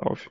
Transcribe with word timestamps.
Salve. 0.00 0.30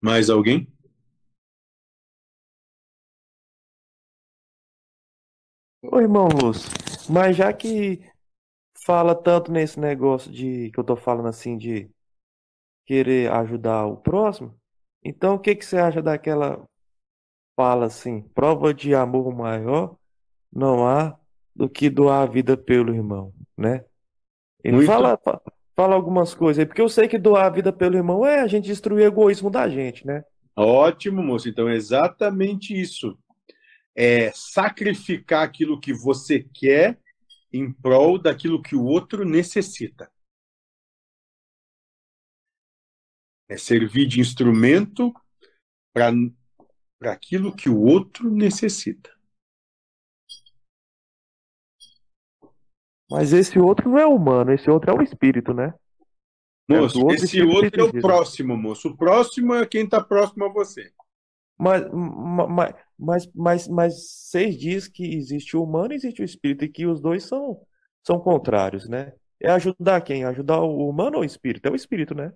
Mais 0.00 0.30
alguém? 0.30 0.68
Ô, 5.82 6.00
irmão 6.00 6.28
Lúcio, 6.28 6.70
mas 7.10 7.36
já 7.36 7.52
que 7.52 8.00
fala 8.86 9.14
tanto 9.14 9.52
nesse 9.52 9.80
negócio 9.80 10.30
de 10.32 10.70
que 10.72 10.80
eu 10.80 10.84
tô 10.84 10.96
falando 10.96 11.28
assim 11.28 11.58
de 11.58 11.90
querer 12.86 13.30
ajudar 13.32 13.86
o 13.86 13.96
próximo, 13.98 14.54
então 15.04 15.34
o 15.36 15.38
que 15.40 15.54
que 15.56 15.64
você 15.64 15.78
acha 15.78 16.02
daquela 16.02 16.64
fala 17.56 17.86
assim, 17.86 18.22
prova 18.34 18.74
de 18.74 18.94
amor 18.94 19.34
maior 19.34 19.96
não 20.52 20.86
há 20.88 21.18
do 21.54 21.68
que 21.68 21.88
doar 21.90 22.22
a 22.22 22.26
vida 22.26 22.56
pelo 22.56 22.94
irmão, 22.94 23.32
né? 23.56 23.84
Ele 24.62 24.80
fala, 24.86 25.18
fa- 25.22 25.40
fala 25.76 25.94
algumas 25.94 26.34
coisas 26.34 26.60
aí, 26.60 26.66
porque 26.66 26.82
eu 26.82 26.88
sei 26.88 27.08
que 27.08 27.18
doar 27.18 27.46
a 27.46 27.50
vida 27.50 27.72
pelo 27.72 27.96
irmão 27.96 28.24
é 28.26 28.40
a 28.40 28.46
gente 28.46 28.66
destruir 28.66 29.04
o 29.04 29.06
egoísmo 29.08 29.50
da 29.50 29.68
gente, 29.68 30.06
né? 30.06 30.24
Ótimo, 30.56 31.22
moço. 31.22 31.48
Então, 31.48 31.68
é 31.68 31.74
exatamente 31.74 32.78
isso. 32.78 33.18
É 33.96 34.32
sacrificar 34.32 35.42
aquilo 35.42 35.80
que 35.80 35.92
você 35.92 36.46
quer 36.54 36.98
em 37.52 37.72
prol 37.72 38.18
daquilo 38.18 38.62
que 38.62 38.74
o 38.74 38.84
outro 38.84 39.24
necessita. 39.24 40.10
É 43.48 43.56
servir 43.56 44.06
de 44.06 44.20
instrumento 44.20 45.12
para 45.92 46.10
para 46.98 47.12
aquilo 47.12 47.54
que 47.54 47.68
o 47.68 47.78
outro 47.78 48.30
necessita. 48.30 49.13
Mas 53.10 53.32
esse 53.32 53.58
outro 53.58 53.90
não 53.90 53.98
é 53.98 54.06
humano, 54.06 54.52
esse 54.52 54.70
outro 54.70 54.90
é 54.90 54.94
o 54.94 55.02
espírito, 55.02 55.52
né? 55.52 55.74
É, 56.70 56.80
Moço, 56.80 56.98
do 56.98 57.06
outro 57.06 57.24
esse 57.24 57.42
outro 57.42 57.80
é 57.80 57.84
o 57.84 57.92
próximo, 58.00 58.56
moço. 58.56 58.88
O 58.88 58.96
próximo 58.96 59.54
é 59.54 59.66
quem 59.66 59.84
está 59.84 60.02
próximo 60.02 60.46
a 60.46 60.48
você. 60.48 60.90
Mas, 61.58 61.88
ma- 61.92 62.48
ma- 62.48 62.74
mas, 62.98 63.30
mas, 63.34 63.68
mas 63.68 63.94
vocês 63.94 64.58
dizem 64.58 64.90
que 64.90 65.14
existe 65.14 65.56
o 65.56 65.62
humano 65.62 65.92
e 65.92 65.96
existe 65.96 66.22
o 66.22 66.24
espírito, 66.24 66.64
e 66.64 66.68
que 66.68 66.86
os 66.86 67.00
dois 67.00 67.24
são, 67.24 67.60
são 68.04 68.18
contrários, 68.18 68.88
né? 68.88 69.12
É 69.40 69.50
ajudar 69.50 70.00
quem? 70.00 70.24
Ajudar 70.24 70.60
o 70.60 70.88
humano 70.88 71.16
ou 71.16 71.22
o 71.22 71.24
espírito? 71.24 71.66
É 71.66 71.70
o 71.70 71.76
espírito, 71.76 72.14
né? 72.14 72.32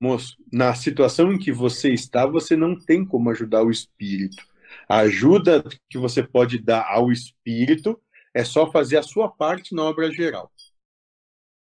Moço, 0.00 0.36
na 0.52 0.74
situação 0.74 1.32
em 1.32 1.38
que 1.38 1.50
você 1.52 1.90
está, 1.90 2.26
você 2.26 2.56
não 2.56 2.78
tem 2.78 3.04
como 3.04 3.30
ajudar 3.30 3.62
o 3.62 3.70
espírito. 3.70 4.44
A 4.88 4.98
ajuda 4.98 5.62
que 5.88 5.96
você 5.96 6.22
pode 6.22 6.58
dar 6.58 6.84
ao 6.90 7.10
espírito 7.10 7.98
é 8.36 8.44
só 8.44 8.70
fazer 8.70 8.98
a 8.98 9.02
sua 9.02 9.30
parte 9.30 9.74
na 9.74 9.82
obra 9.82 10.12
geral. 10.12 10.52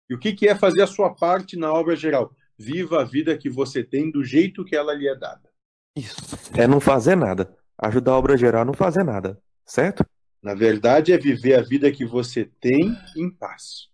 E 0.09 0.13
o 0.13 0.19
que 0.19 0.33
que 0.33 0.45
é 0.45 0.53
fazer 0.53 0.81
a 0.81 0.87
sua 0.87 1.15
parte 1.15 1.55
na 1.55 1.71
obra 1.71 1.95
geral? 1.95 2.35
Viva 2.59 3.01
a 3.01 3.05
vida 3.05 3.37
que 3.37 3.49
você 3.49 3.81
tem 3.81 4.11
do 4.11 4.25
jeito 4.25 4.65
que 4.65 4.75
ela 4.75 4.93
lhe 4.93 5.07
é 5.07 5.15
dada. 5.15 5.49
Isso. 5.95 6.19
É 6.53 6.67
não 6.67 6.81
fazer 6.81 7.15
nada. 7.15 7.55
Ajudar 7.77 8.11
a 8.11 8.17
obra 8.17 8.35
geral 8.35 8.63
é 8.63 8.65
não 8.65 8.73
fazer 8.73 9.05
nada. 9.05 9.41
Certo? 9.65 10.05
Na 10.43 10.53
verdade, 10.53 11.13
é 11.13 11.17
viver 11.17 11.55
a 11.55 11.61
vida 11.61 11.89
que 11.89 12.05
você 12.05 12.43
tem 12.59 12.93
em 13.15 13.29
paz. 13.29 13.89